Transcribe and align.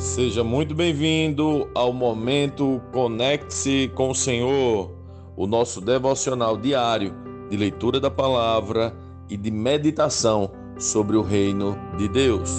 Seja 0.00 0.42
muito 0.42 0.74
bem-vindo 0.74 1.68
ao 1.74 1.92
momento 1.92 2.80
Conecte-se 2.90 3.92
com 3.94 4.08
o 4.08 4.14
Senhor, 4.14 4.90
o 5.36 5.46
nosso 5.46 5.78
devocional 5.78 6.56
diário 6.56 7.14
de 7.50 7.56
leitura 7.58 8.00
da 8.00 8.10
palavra 8.10 8.96
e 9.28 9.36
de 9.36 9.50
meditação 9.50 10.52
sobre 10.78 11.18
o 11.18 11.22
reino 11.22 11.76
de 11.98 12.08
Deus. 12.08 12.50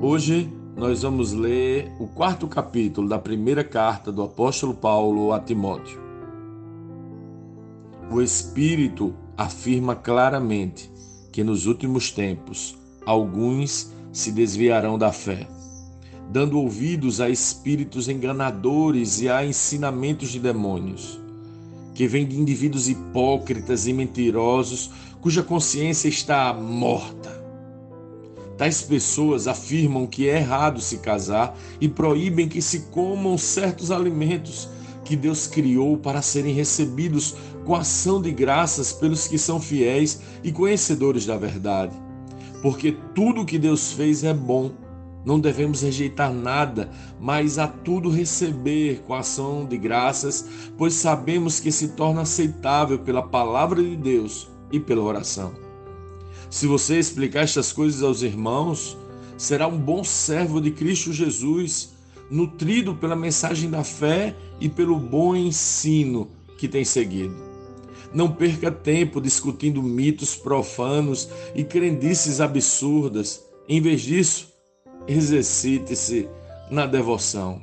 Hoje 0.00 0.48
nós 0.76 1.02
vamos 1.02 1.32
ler 1.32 1.92
o 1.98 2.06
quarto 2.06 2.46
capítulo 2.46 3.08
da 3.08 3.18
primeira 3.18 3.64
carta 3.64 4.12
do 4.12 4.22
apóstolo 4.22 4.72
Paulo 4.72 5.32
a 5.32 5.40
Timóteo. 5.40 6.00
O 8.08 8.22
Espírito 8.22 9.12
afirma 9.36 9.96
claramente 9.96 10.96
que 11.32 11.44
nos 11.44 11.66
últimos 11.66 12.10
tempos 12.10 12.76
alguns 13.04 13.92
se 14.12 14.32
desviarão 14.32 14.98
da 14.98 15.12
fé, 15.12 15.46
dando 16.30 16.58
ouvidos 16.58 17.20
a 17.20 17.28
espíritos 17.30 18.08
enganadores 18.08 19.20
e 19.20 19.28
a 19.28 19.44
ensinamentos 19.44 20.30
de 20.30 20.38
demônios, 20.38 21.20
que 21.94 22.06
vêm 22.06 22.26
de 22.26 22.38
indivíduos 22.38 22.88
hipócritas 22.88 23.86
e 23.86 23.92
mentirosos 23.92 24.90
cuja 25.20 25.42
consciência 25.42 26.08
está 26.08 26.52
morta. 26.52 27.38
Tais 28.56 28.82
pessoas 28.82 29.46
afirmam 29.46 30.06
que 30.06 30.28
é 30.28 30.38
errado 30.38 30.80
se 30.80 30.98
casar 30.98 31.56
e 31.80 31.88
proíbem 31.88 32.48
que 32.48 32.60
se 32.60 32.80
comam 32.90 33.38
certos 33.38 33.90
alimentos 33.90 34.68
que 35.04 35.16
Deus 35.16 35.46
criou 35.46 35.96
para 35.96 36.20
serem 36.20 36.52
recebidos 36.52 37.36
com 37.68 37.74
ação 37.74 38.18
de 38.22 38.32
graças 38.32 38.94
pelos 38.94 39.28
que 39.28 39.36
são 39.36 39.60
fiéis 39.60 40.22
e 40.42 40.50
conhecedores 40.50 41.26
da 41.26 41.36
verdade. 41.36 41.94
Porque 42.62 42.96
tudo 43.14 43.44
que 43.44 43.58
Deus 43.58 43.92
fez 43.92 44.24
é 44.24 44.32
bom. 44.32 44.72
Não 45.22 45.38
devemos 45.38 45.82
rejeitar 45.82 46.32
nada, 46.32 46.90
mas 47.20 47.58
a 47.58 47.68
tudo 47.68 48.08
receber 48.08 49.02
com 49.06 49.12
ação 49.12 49.66
de 49.66 49.76
graças, 49.76 50.48
pois 50.78 50.94
sabemos 50.94 51.60
que 51.60 51.70
se 51.70 51.88
torna 51.88 52.22
aceitável 52.22 53.00
pela 53.00 53.20
palavra 53.20 53.82
de 53.82 53.96
Deus 53.96 54.48
e 54.72 54.80
pela 54.80 55.02
oração. 55.02 55.52
Se 56.48 56.66
você 56.66 56.98
explicar 56.98 57.42
estas 57.42 57.70
coisas 57.70 58.02
aos 58.02 58.22
irmãos, 58.22 58.96
será 59.36 59.68
um 59.68 59.78
bom 59.78 60.02
servo 60.02 60.58
de 60.58 60.70
Cristo 60.70 61.12
Jesus 61.12 61.92
nutrido 62.30 62.94
pela 62.94 63.14
mensagem 63.14 63.68
da 63.68 63.84
fé 63.84 64.34
e 64.58 64.70
pelo 64.70 64.98
bom 64.98 65.36
ensino 65.36 66.30
que 66.56 66.66
tem 66.66 66.82
seguido. 66.82 67.47
Não 68.12 68.30
perca 68.30 68.70
tempo 68.70 69.20
discutindo 69.20 69.82
mitos 69.82 70.34
profanos 70.34 71.28
e 71.54 71.62
crendices 71.62 72.40
absurdas. 72.40 73.44
Em 73.68 73.80
vez 73.80 74.00
disso, 74.00 74.52
exercite-se 75.06 76.28
na 76.70 76.86
devoção. 76.86 77.60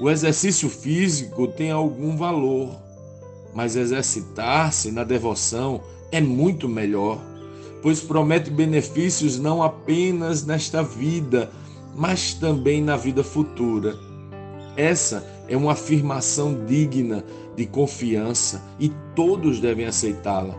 O 0.00 0.08
exercício 0.08 0.68
físico 0.68 1.48
tem 1.48 1.70
algum 1.70 2.16
valor, 2.16 2.80
mas 3.54 3.74
exercitar-se 3.74 4.92
na 4.92 5.02
devoção 5.02 5.82
é 6.12 6.20
muito 6.20 6.68
melhor, 6.68 7.20
pois 7.82 8.00
promete 8.00 8.50
benefícios 8.50 9.38
não 9.38 9.62
apenas 9.62 10.44
nesta 10.44 10.82
vida, 10.82 11.50
mas 11.94 12.32
também 12.34 12.82
na 12.82 12.96
vida 12.96 13.24
futura. 13.24 13.96
Essa 14.76 15.16
é 15.16 15.37
uma 15.56 15.72
afirmação 15.72 16.64
digna 16.66 17.24
de 17.56 17.66
confiança 17.66 18.62
e 18.78 18.90
todos 19.14 19.60
devem 19.60 19.86
aceitá-la. 19.86 20.54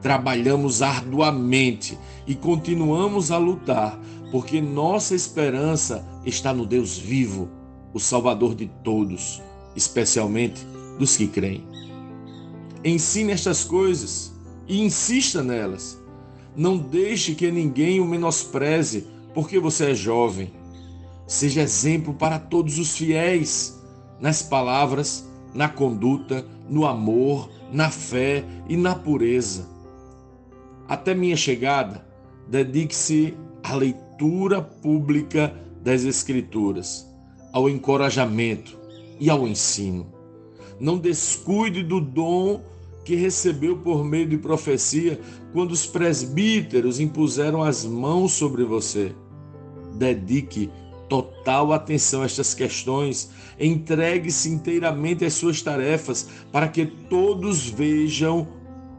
Trabalhamos 0.00 0.82
arduamente 0.82 1.98
e 2.26 2.34
continuamos 2.34 3.30
a 3.30 3.38
lutar, 3.38 3.98
porque 4.30 4.60
nossa 4.60 5.14
esperança 5.14 6.06
está 6.24 6.52
no 6.52 6.66
Deus 6.66 6.98
vivo, 6.98 7.48
o 7.92 8.00
Salvador 8.00 8.54
de 8.54 8.66
todos, 8.82 9.42
especialmente 9.74 10.66
dos 10.98 11.16
que 11.16 11.26
creem. 11.26 11.64
Ensine 12.84 13.32
estas 13.32 13.64
coisas 13.64 14.32
e 14.68 14.82
insista 14.82 15.42
nelas. 15.42 16.00
Não 16.56 16.78
deixe 16.78 17.34
que 17.34 17.50
ninguém 17.50 18.00
o 18.00 18.04
menospreze 18.06 19.06
porque 19.34 19.58
você 19.58 19.90
é 19.90 19.94
jovem. 19.94 20.52
Seja 21.26 21.62
exemplo 21.62 22.14
para 22.14 22.38
todos 22.38 22.78
os 22.78 22.96
fiéis 22.96 23.75
nas 24.20 24.42
palavras, 24.42 25.28
na 25.54 25.68
conduta, 25.68 26.44
no 26.68 26.86
amor, 26.86 27.50
na 27.72 27.90
fé 27.90 28.44
e 28.68 28.76
na 28.76 28.94
pureza. 28.94 29.68
Até 30.88 31.14
minha 31.14 31.36
chegada, 31.36 32.06
dedique-se 32.48 33.34
à 33.62 33.74
leitura 33.74 34.62
pública 34.62 35.54
das 35.82 36.04
Escrituras, 36.04 37.06
ao 37.52 37.68
encorajamento 37.68 38.78
e 39.18 39.30
ao 39.30 39.46
ensino. 39.46 40.06
Não 40.78 40.98
descuide 40.98 41.82
do 41.82 42.00
dom 42.00 42.60
que 43.04 43.14
recebeu 43.14 43.78
por 43.78 44.04
meio 44.04 44.28
de 44.28 44.36
profecia 44.36 45.20
quando 45.52 45.72
os 45.72 45.86
presbíteros 45.86 47.00
impuseram 47.00 47.62
as 47.62 47.84
mãos 47.84 48.32
sobre 48.32 48.64
você 48.64 49.14
dedique 49.96 50.70
total 51.08 51.72
atenção 51.72 52.22
a 52.22 52.26
estas 52.26 52.54
questões, 52.54 53.30
entregue-se 53.58 54.48
inteiramente 54.48 55.24
às 55.24 55.34
suas 55.34 55.62
tarefas 55.62 56.28
para 56.52 56.68
que 56.68 56.86
todos 56.86 57.68
vejam 57.68 58.46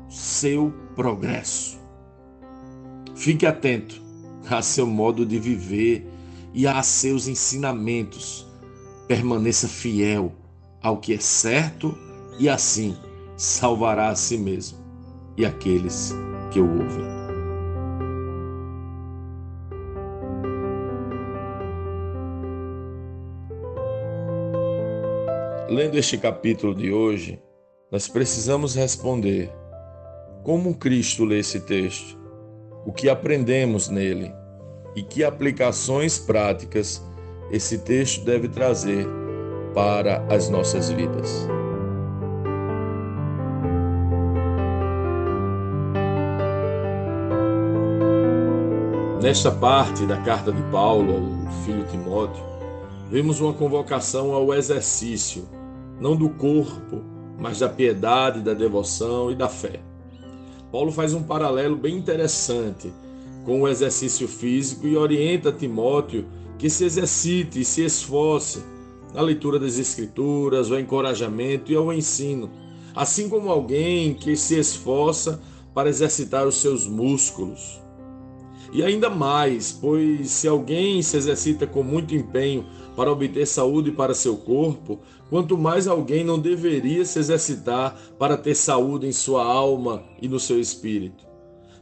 seu 0.10 0.74
progresso. 0.96 1.78
Fique 3.16 3.46
atento 3.46 4.02
a 4.50 4.62
seu 4.62 4.88
modo 4.88 5.26
de 5.26 5.38
viver 5.40 6.08
e 6.54 6.66
a 6.66 6.82
seus 6.82 7.28
ensinamentos. 7.28 8.48
Permaneça 9.08 9.68
fiel 9.68 10.34
ao 10.82 10.98
que 10.98 11.14
é 11.14 11.20
certo 11.20 11.98
e 12.40 12.48
assim 12.48 12.96
salvará 13.36 14.10
a 14.10 14.16
si 14.16 14.38
mesmo 14.38 14.78
e 15.38 15.46
aqueles 15.46 16.14
que 16.52 16.60
o 16.60 16.70
ouvem. 16.70 17.17
Lendo 25.70 25.98
este 25.98 26.18
capítulo 26.18 26.74
de 26.74 26.94
hoje, 26.94 27.42
nós 27.92 28.08
precisamos 28.08 28.74
responder: 28.74 29.52
como 30.42 30.74
Cristo 30.74 31.26
lê 31.26 31.40
esse 31.40 31.60
texto? 31.60 32.18
O 32.86 32.94
que 32.94 33.10
aprendemos 33.10 33.90
nele? 33.90 34.32
E 34.96 35.04
que 35.04 35.26
aplicações 35.26 36.18
práticas 36.18 37.04
esse 37.52 37.80
texto 37.80 38.24
deve 38.24 38.48
trazer 38.48 39.06
para 39.74 40.26
as 40.34 40.48
nossas 40.48 40.90
vidas? 40.90 41.46
Nesta 49.22 49.52
parte 49.52 50.06
da 50.06 50.16
carta 50.22 50.50
de 50.54 50.62
Paulo 50.72 51.14
ao 51.46 51.52
filho 51.66 51.86
Timóteo, 51.88 52.42
vemos 53.10 53.42
uma 53.42 53.52
convocação 53.52 54.34
ao 54.34 54.54
exercício 54.54 55.57
não 56.00 56.16
do 56.16 56.30
corpo, 56.30 57.02
mas 57.40 57.60
da 57.60 57.70
piedade, 57.70 58.42
da 58.42 58.54
devoção 58.54 59.32
e 59.32 59.36
da 59.36 59.48
fé. 59.50 59.80
Paulo 60.72 60.92
faz 60.92 61.14
um 61.14 61.24
paralelo 61.24 61.76
bem 61.76 61.96
interessante 61.96 62.92
com 63.46 63.62
o 63.62 63.68
exercício 63.68 64.28
físico 64.28 64.86
e 64.86 64.98
orienta 64.98 65.52
Timóteo 65.52 66.26
que 66.58 66.70
se 66.70 66.84
exercite 66.84 67.62
e 67.62 67.66
se 67.66 67.86
esforce 67.86 68.64
na 69.14 69.22
leitura 69.22 69.58
das 69.58 69.78
Escrituras, 69.78 70.72
ao 70.72 70.80
encorajamento 70.80 71.72
e 71.72 71.76
ao 71.76 71.94
ensino, 71.94 72.50
assim 72.96 73.30
como 73.30 73.50
alguém 73.50 74.14
que 74.14 74.36
se 74.36 74.60
esforça 74.60 75.42
para 75.74 75.90
exercitar 75.90 76.46
os 76.48 76.56
seus 76.56 76.88
músculos. 76.88 77.80
E 78.78 78.84
ainda 78.84 79.10
mais, 79.10 79.72
pois 79.72 80.30
se 80.30 80.48
alguém 80.48 81.02
se 81.02 81.18
exercita 81.18 81.66
com 81.66 81.82
muito 81.82 82.14
empenho 82.14 82.64
para 82.96 83.12
obter 83.12 83.48
saúde 83.48 83.92
para 83.92 84.14
seu 84.14 84.38
corpo, 84.38 85.00
quanto 85.32 85.58
mais 85.58 85.88
alguém 85.88 86.24
não 86.24 86.38
deveria 86.38 87.04
se 87.04 87.18
exercitar 87.18 88.00
para 88.20 88.38
ter 88.38 88.54
saúde 88.54 89.08
em 89.08 89.12
sua 89.12 89.44
alma 89.44 90.04
e 90.22 90.28
no 90.28 90.40
seu 90.40 90.62
espírito. 90.62 91.26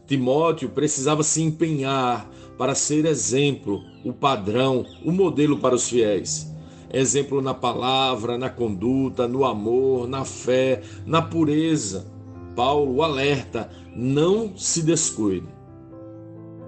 Timóteo 0.07 0.69
precisava 0.69 1.21
se 1.21 1.41
empenhar 1.41 2.31
para 2.57 2.73
ser 2.73 3.03
exemplo, 3.03 3.83
o 4.05 4.13
padrão, 4.13 4.85
o 5.03 5.11
modelo 5.11 5.57
para 5.57 5.75
os 5.75 5.89
fiéis. 5.89 6.49
Exemplo 6.93 7.41
na 7.41 7.53
palavra, 7.53 8.37
na 8.37 8.49
conduta, 8.49 9.27
no 9.27 9.43
amor, 9.43 10.07
na 10.07 10.23
fé, 10.23 10.81
na 11.05 11.21
pureza. 11.21 12.09
Paulo 12.55 13.03
alerta: 13.03 13.69
não 13.93 14.55
se 14.55 14.81
descuide. 14.81 15.54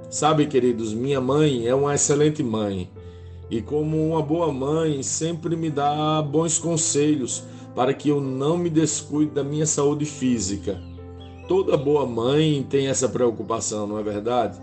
Sabe, 0.10 0.48
queridos, 0.48 0.94
minha 0.94 1.20
mãe 1.20 1.68
é 1.68 1.76
uma 1.76 1.94
excelente 1.94 2.42
mãe 2.42 2.90
e, 3.52 3.62
como 3.62 4.10
uma 4.10 4.22
boa 4.22 4.52
mãe, 4.54 5.04
sempre 5.04 5.56
me 5.56 5.70
dá 5.70 6.22
bons 6.22 6.58
conselhos 6.58 7.44
para 7.76 7.94
que 7.94 8.10
eu 8.10 8.22
não 8.22 8.58
me 8.58 8.70
descuide 8.70 9.32
da 9.32 9.44
minha 9.44 9.66
saúde 9.66 10.06
física. 10.06 10.82
Toda 11.48 11.78
boa 11.78 12.06
mãe 12.06 12.66
tem 12.70 12.88
essa 12.88 13.08
preocupação, 13.08 13.86
não 13.86 14.00
é 14.00 14.04
verdade? 14.04 14.58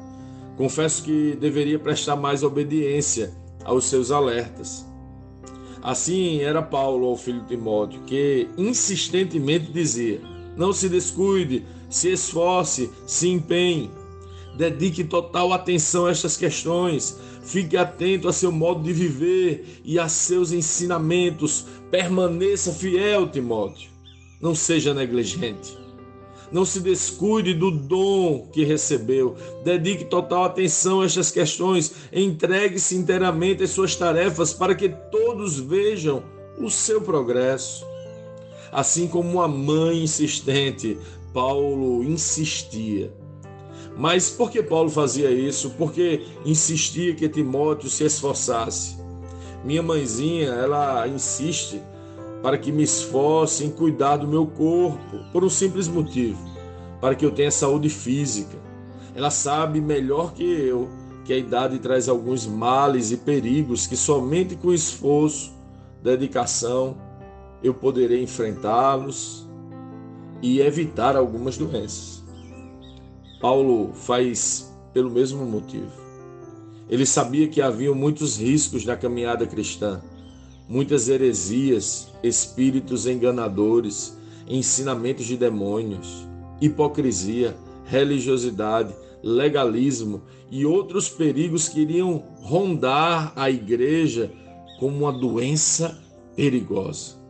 Confesso 0.57 1.03
que 1.03 1.37
deveria 1.39 1.79
prestar 1.79 2.17
mais 2.17 2.43
obediência 2.43 3.33
aos 3.65 3.85
seus 3.85 4.11
alertas. 4.11 4.87
Assim 5.83 6.41
era 6.41 6.63
Paulo 6.63 7.07
ao 7.07 7.17
filho 7.17 7.45
Timóteo, 7.47 8.01
que 8.07 8.49
insistentemente 8.57 9.71
dizia: 9.71 10.21
Não 10.57 10.73
se 10.73 10.89
descuide, 10.89 11.65
se 11.91 12.13
esforce, 12.13 12.91
se 13.07 13.29
empenhe. 13.29 13.91
Dedique 14.57 15.03
total 15.03 15.53
atenção 15.53 16.07
a 16.07 16.11
estas 16.11 16.37
questões. 16.37 17.19
Fique 17.43 17.77
atento 17.77 18.29
a 18.29 18.33
seu 18.33 18.53
modo 18.53 18.83
de 18.83 18.93
viver 18.93 19.81
e 19.85 19.99
a 19.99 20.09
seus 20.09 20.53
ensinamentos. 20.53 21.67
Permaneça 21.91 22.73
fiel, 22.73 23.29
Timóteo. 23.29 23.91
Não 24.41 24.55
seja 24.55 24.95
negligente. 24.95 25.77
Não 26.53 26.65
se 26.65 26.79
descuide 26.79 27.53
do 27.53 27.71
dom 27.71 28.49
que 28.53 28.65
recebeu. 28.65 29.35
Dedique 29.65 30.05
total 30.05 30.45
atenção 30.45 31.01
a 31.01 31.07
estas 31.07 31.33
questões. 31.33 31.93
Entregue-se 32.13 32.95
inteiramente 32.95 33.65
às 33.65 33.71
suas 33.71 33.97
tarefas 33.97 34.55
para 34.55 34.75
que 34.75 34.89
todos 34.89 35.59
vejam 35.59 36.23
o 36.57 36.71
seu 36.71 37.01
progresso. 37.01 37.85
Assim 38.71 39.09
como 39.09 39.31
uma 39.31 39.49
mãe 39.49 40.05
insistente, 40.05 40.97
Paulo 41.33 42.05
insistia 42.05 43.13
mas 43.97 44.31
por 44.31 44.51
que 44.51 44.63
Paulo 44.63 44.91
fazia 44.91 45.31
isso? 45.31 45.71
Porque 45.71 46.27
insistia 46.45 47.15
que 47.15 47.29
Timóteo 47.29 47.89
se 47.89 48.05
esforçasse. 48.05 48.97
Minha 49.65 49.83
mãezinha, 49.83 50.49
ela 50.51 51.07
insiste 51.07 51.81
para 52.43 52.59
que 52.59 52.71
me 52.71 52.83
esforce 52.83 53.65
em 53.65 53.71
cuidar 53.71 54.19
do 54.19 54.27
meu 54.29 54.47
corpo, 54.47 55.19
por 55.33 55.45
um 55.45 55.49
simples 55.49 55.89
motivo, 55.89 56.39
para 57.01 57.15
que 57.15 57.25
eu 57.25 57.31
tenha 57.31 57.51
saúde 57.51 57.89
física. 57.89 58.59
Ela 59.15 59.31
sabe 59.31 59.81
melhor 59.81 60.35
que 60.35 60.45
eu 60.45 60.89
que 61.25 61.33
a 61.33 61.39
idade 61.39 61.79
traz 61.79 62.09
alguns 62.09 62.47
males 62.47 63.11
e 63.11 63.17
perigos 63.17 63.87
que 63.87 63.97
somente 63.97 64.57
com 64.57 64.73
esforço, 64.73 65.53
dedicação, 66.03 66.99
eu 67.63 67.73
poderei 67.73 68.23
enfrentá-los 68.23 69.49
e 70.43 70.61
evitar 70.61 71.17
algumas 71.17 71.57
doenças. 71.57 72.24
Paulo 73.41 73.93
faz 73.95 74.73
pelo 74.93 75.11
mesmo 75.11 75.45
motivo. 75.45 75.93
Ele 76.89 77.07
sabia 77.07 77.49
que 77.49 77.61
havia 77.61 77.95
muitos 77.95 78.37
riscos 78.37 78.85
na 78.85 78.97
caminhada 78.97 79.47
cristã, 79.47 80.01
muitas 80.69 81.09
heresias, 81.09 82.09
espíritos 82.23 83.07
enganadores, 83.07 84.17
ensinamentos 84.47 85.27
de 85.27 85.37
demônios, 85.37 86.27
hipocrisia, 86.61 87.57
religiosidade, 87.85 88.95
legalismo 89.23 90.23
e 90.51 90.67
outros 90.67 91.09
perigos 91.09 91.69
que 91.69 91.81
iriam 91.81 92.23
rondar 92.43 93.33
a 93.35 93.51
igreja 93.51 94.31
como 94.79 95.05
uma 95.05 95.13
doença 95.13 95.99
perigosa. 96.37 97.24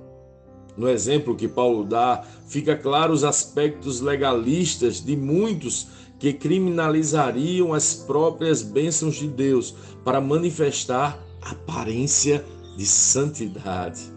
No 0.77 0.89
exemplo 0.89 1.37
que 1.37 1.47
Paulo 1.47 1.85
dá, 1.85 2.25
fica 2.49 2.77
claro 2.77 3.13
os 3.13 3.23
aspectos 3.23 4.01
legalistas 4.01 5.01
de 5.01 5.17
muitos 5.17 5.87
que 6.19 6.33
criminalizariam 6.33 7.73
as 7.73 7.95
próprias 7.95 8.63
bênçãos 8.63 9.17
de 9.17 9.29
Deus 9.29 9.75
para 10.05 10.21
manifestar 10.21 11.19
aparência 11.41 12.45
de 12.77 12.87
santidade. 12.87 14.13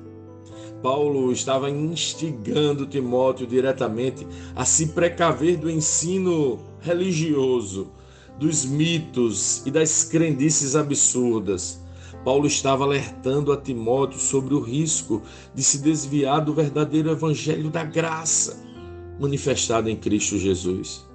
Paulo 0.81 1.31
estava 1.31 1.69
instigando 1.69 2.85
Timóteo 2.85 3.47
diretamente 3.47 4.25
a 4.55 4.63
se 4.63 4.87
precaver 4.87 5.57
do 5.57 5.69
ensino 5.69 6.59
religioso, 6.81 7.87
dos 8.39 8.63
mitos 8.63 9.65
e 9.65 9.71
das 9.71 10.03
crendices 10.03 10.75
absurdas 10.75 11.81
Paulo 12.27 12.45
estava 12.45 12.83
alertando 12.83 13.53
a 13.53 13.57
Timóteo 13.57 14.19
sobre 14.19 14.53
o 14.53 14.59
risco 14.59 15.21
de 15.55 15.63
se 15.63 15.77
desviar 15.77 16.43
do 16.43 16.53
verdadeiro 16.53 17.09
evangelho 17.09 17.69
da 17.69 17.85
graça 17.85 18.61
manifestado 19.17 19.89
em 19.89 19.95
Cristo 19.95 20.37
Jesus. 20.37 21.07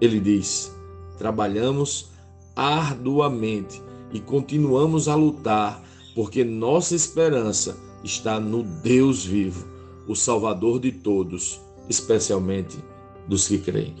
Ele 0.00 0.18
diz: 0.18 0.74
trabalhamos 1.16 2.10
arduamente 2.56 3.80
e 4.12 4.18
continuamos 4.18 5.06
a 5.06 5.14
lutar, 5.14 5.80
porque 6.12 6.42
nossa 6.42 6.96
esperança 6.96 7.76
está 8.02 8.40
no 8.40 8.64
Deus 8.64 9.24
vivo, 9.24 9.64
o 10.08 10.16
Salvador 10.16 10.80
de 10.80 10.90
todos, 10.90 11.60
especialmente 11.88 12.76
dos 13.28 13.46
que 13.46 13.58
creem. 13.58 13.94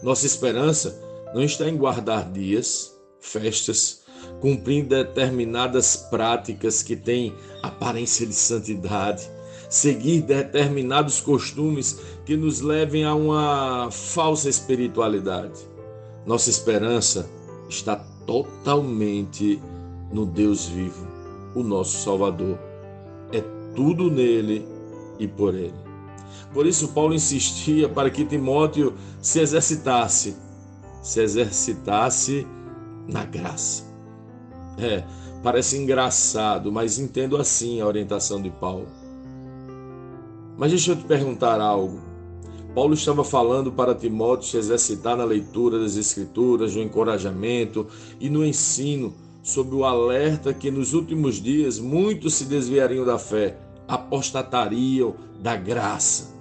Nossa 0.00 0.26
esperança 0.26 0.96
não 1.34 1.42
está 1.42 1.68
em 1.68 1.76
guardar 1.76 2.30
dias, 2.30 2.96
festas, 3.18 4.05
cumprindo 4.46 4.90
determinadas 4.90 5.96
práticas 5.96 6.80
que 6.80 6.94
têm 6.94 7.34
aparência 7.64 8.24
de 8.24 8.32
santidade, 8.32 9.28
seguir 9.68 10.22
determinados 10.22 11.20
costumes 11.20 11.98
que 12.24 12.36
nos 12.36 12.60
levem 12.60 13.04
a 13.04 13.12
uma 13.12 13.90
falsa 13.90 14.48
espiritualidade. 14.48 15.68
Nossa 16.24 16.48
esperança 16.48 17.28
está 17.68 17.96
totalmente 18.24 19.60
no 20.12 20.24
Deus 20.24 20.66
vivo, 20.66 21.04
o 21.52 21.64
nosso 21.64 22.04
Salvador. 22.04 22.56
É 23.32 23.42
tudo 23.74 24.08
nele 24.08 24.64
e 25.18 25.26
por 25.26 25.56
ele. 25.56 25.74
Por 26.54 26.66
isso, 26.68 26.92
Paulo 26.92 27.14
insistia 27.14 27.88
para 27.88 28.10
que 28.10 28.24
Timóteo 28.24 28.94
se 29.20 29.40
exercitasse, 29.40 30.36
se 31.02 31.20
exercitasse 31.20 32.46
na 33.08 33.24
graça. 33.24 33.95
É, 34.78 35.04
parece 35.42 35.76
engraçado, 35.76 36.70
mas 36.70 36.98
entendo 36.98 37.36
assim 37.36 37.80
a 37.80 37.86
orientação 37.86 38.40
de 38.40 38.50
Paulo. 38.50 38.86
Mas 40.56 40.70
deixa 40.70 40.92
eu 40.92 40.96
te 40.96 41.04
perguntar 41.04 41.60
algo. 41.60 42.00
Paulo 42.74 42.94
estava 42.94 43.24
falando 43.24 43.72
para 43.72 43.94
Timóteo 43.94 44.48
se 44.48 44.56
exercitar 44.58 45.16
na 45.16 45.24
leitura 45.24 45.78
das 45.78 45.96
Escrituras, 45.96 46.74
no 46.74 46.82
encorajamento 46.82 47.86
e 48.20 48.28
no 48.28 48.44
ensino 48.44 49.14
sobre 49.42 49.76
o 49.76 49.84
alerta 49.84 50.52
que 50.52 50.70
nos 50.70 50.92
últimos 50.92 51.40
dias 51.40 51.78
muitos 51.78 52.34
se 52.34 52.44
desviariam 52.44 53.04
da 53.04 53.18
fé, 53.18 53.56
apostatariam 53.86 55.14
da 55.40 55.56
graça. 55.56 56.34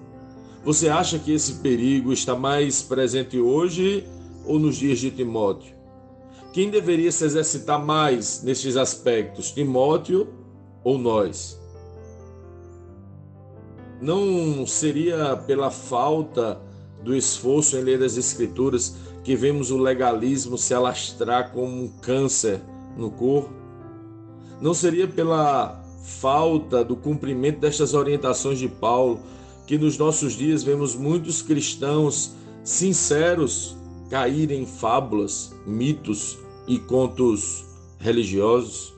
Você 0.66 0.90
acha 0.90 1.20
que 1.20 1.32
esse 1.32 1.54
perigo 1.56 2.12
está 2.12 2.36
mais 2.36 2.82
presente 2.82 3.40
hoje 3.40 4.04
ou 4.46 4.58
nos 4.58 4.78
dias 4.78 5.00
de 5.00 5.12
Timóteo? 5.12 5.75
Quem 6.56 6.70
deveria 6.70 7.12
se 7.12 7.26
exercitar 7.26 7.86
mais 7.86 8.42
nestes 8.42 8.78
aspectos, 8.78 9.52
Timóteo 9.52 10.30
ou 10.86 10.98
nós? 10.98 11.60
Não 14.00 14.66
seria 14.66 15.36
pela 15.36 15.70
falta 15.70 16.62
do 17.04 17.14
esforço 17.14 17.76
em 17.76 17.82
ler 17.82 18.02
as 18.02 18.16
Escrituras 18.16 18.96
que 19.22 19.36
vemos 19.36 19.70
o 19.70 19.78
legalismo 19.78 20.58
se 20.58 20.74
alastrar 20.74 21.52
como 21.52 21.68
um 21.68 21.90
câncer 21.90 22.62
no 22.96 23.12
corpo? 23.12 23.54
Não 24.62 24.74
seria 24.74 25.10
pela 25.10 25.84
falta 26.06 26.86
do 26.86 26.96
cumprimento 26.96 27.60
destas 27.60 27.94
orientações 27.94 28.60
de 28.60 28.70
Paulo 28.70 29.20
que 29.68 29.78
nos 29.78 29.98
nossos 29.98 30.32
dias 30.32 30.64
vemos 30.64 30.96
muitos 30.96 31.42
cristãos 31.42 32.32
sinceros 32.64 33.76
caírem 34.10 34.62
em 34.62 34.66
fábulas, 34.66 35.54
mitos 35.66 36.45
e 36.68 36.80
contos 36.80 37.66
religiosos? 38.00 38.94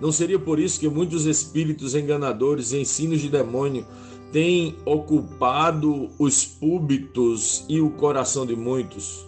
Não 0.00 0.12
seria 0.12 0.38
por 0.38 0.60
isso 0.60 0.78
que 0.78 0.88
muitos 0.88 1.26
espíritos 1.26 1.94
enganadores 1.94 2.72
e 2.72 2.80
ensinos 2.80 3.20
de 3.20 3.28
demônio 3.28 3.84
têm 4.32 4.76
ocupado 4.84 6.10
os 6.18 6.44
púlpitos 6.44 7.64
e 7.68 7.80
o 7.80 7.90
coração 7.90 8.46
de 8.46 8.54
muitos? 8.54 9.26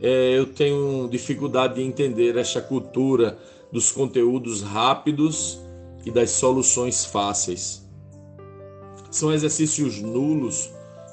É, 0.00 0.38
eu 0.38 0.46
tenho 0.46 1.08
dificuldade 1.10 1.74
de 1.74 1.82
entender 1.82 2.36
esta 2.36 2.60
cultura 2.60 3.38
dos 3.72 3.90
conteúdos 3.92 4.62
rápidos 4.62 5.58
e 6.04 6.10
das 6.10 6.30
soluções 6.30 7.04
fáceis. 7.04 7.84
São 9.10 9.32
exercícios 9.32 10.00
nulos 10.00 10.70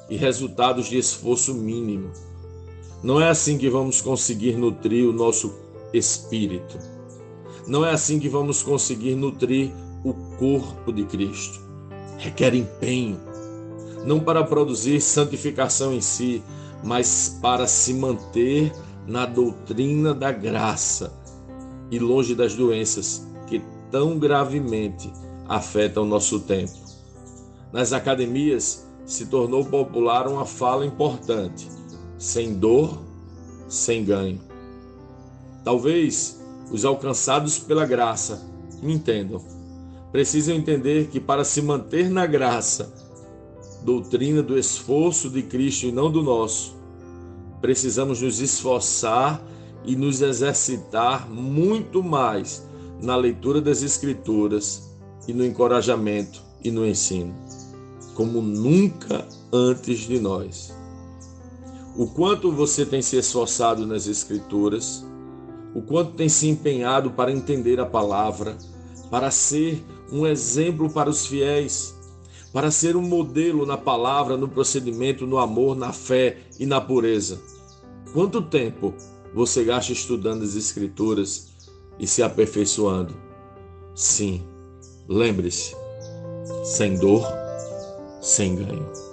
e 0.09 0.15
resultados 0.15 0.87
de 0.87 0.97
esforço 0.97 1.53
mínimo. 1.53 2.11
Não 3.03 3.19
é 3.19 3.29
assim 3.29 3.57
que 3.57 3.69
vamos 3.69 3.99
conseguir 4.01 4.55
nutrir 4.55 5.09
o 5.09 5.11
nosso 5.11 5.53
espírito. 5.93 6.79
Não 7.67 7.85
é 7.85 7.91
assim 7.91 8.17
que 8.17 8.29
vamos 8.29 8.63
conseguir 8.63 9.13
nutrir 9.15 9.73
o 10.05 10.13
corpo 10.37 10.93
de 10.93 11.03
Cristo. 11.03 11.59
Requer 12.17 12.55
empenho, 12.55 13.19
não 14.05 14.21
para 14.21 14.41
produzir 14.45 15.01
santificação 15.01 15.93
em 15.93 15.99
si, 15.99 16.41
mas 16.81 17.37
para 17.41 17.67
se 17.67 17.93
manter 17.93 18.71
na 19.05 19.25
doutrina 19.25 20.13
da 20.13 20.31
graça 20.31 21.13
e 21.91 21.99
longe 21.99 22.33
das 22.33 22.55
doenças 22.55 23.27
que 23.47 23.61
tão 23.91 24.17
gravemente 24.17 25.11
afetam 25.45 26.03
o 26.03 26.07
nosso 26.07 26.39
tempo. 26.39 26.71
Nas 27.73 27.91
academias 27.91 28.87
se 29.05 29.25
tornou 29.25 29.65
popular 29.65 30.25
uma 30.25 30.45
fala 30.45 30.85
importante 30.85 31.67
sem 32.23 32.53
dor 32.53 32.97
sem 33.67 34.05
ganho. 34.05 34.39
Talvez 35.61 36.41
os 36.71 36.85
alcançados 36.85 37.59
pela 37.59 37.85
graça 37.85 38.49
me 38.81 38.93
entendam. 38.93 39.43
Precisam 40.09 40.55
entender 40.55 41.07
que 41.07 41.19
para 41.19 41.43
se 41.43 41.61
manter 41.61 42.09
na 42.09 42.25
graça, 42.25 42.93
doutrina 43.83 44.41
do 44.41 44.57
esforço 44.57 45.29
de 45.29 45.41
Cristo 45.41 45.87
e 45.87 45.91
não 45.91 46.09
do 46.09 46.23
nosso, 46.23 46.77
precisamos 47.59 48.21
nos 48.21 48.39
esforçar 48.39 49.43
e 49.83 49.93
nos 49.93 50.21
exercitar 50.21 51.29
muito 51.29 52.01
mais 52.01 52.65
na 53.01 53.17
leitura 53.17 53.59
das 53.59 53.83
Escrituras 53.83 54.89
e 55.27 55.33
no 55.33 55.45
encorajamento 55.45 56.41
e 56.63 56.71
no 56.71 56.87
ensino, 56.87 57.35
como 58.13 58.41
nunca 58.41 59.27
antes 59.51 59.99
de 59.99 60.19
nós. 60.19 60.82
O 61.95 62.07
quanto 62.07 62.51
você 62.51 62.85
tem 62.85 63.03
se 63.03 63.17
esforçado 63.17 63.85
nas 63.85 64.07
Escrituras, 64.07 65.05
o 65.75 65.81
quanto 65.81 66.13
tem 66.13 66.27
se 66.27 66.47
empenhado 66.47 67.11
para 67.11 67.31
entender 67.31 67.79
a 67.79 67.85
palavra, 67.85 68.57
para 69.11 69.29
ser 69.29 69.83
um 70.11 70.25
exemplo 70.25 70.89
para 70.89 71.07
os 71.07 71.27
fiéis, 71.27 71.95
para 72.51 72.71
ser 72.71 72.95
um 72.95 73.01
modelo 73.01 73.63
na 73.63 73.77
palavra, 73.77 74.35
no 74.35 74.47
procedimento, 74.47 75.27
no 75.27 75.37
amor, 75.37 75.75
na 75.75 75.93
fé 75.93 76.37
e 76.59 76.65
na 76.65 76.81
pureza. 76.81 77.39
Quanto 78.11 78.41
tempo 78.41 78.93
você 79.31 79.63
gasta 79.63 79.91
estudando 79.91 80.43
as 80.43 80.55
Escrituras 80.55 81.49
e 81.99 82.07
se 82.07 82.23
aperfeiçoando? 82.23 83.13
Sim, 83.93 84.43
lembre-se, 85.07 85.75
sem 86.63 86.97
dor, 86.97 87.23
sem 88.19 88.55
ganho. 88.55 89.12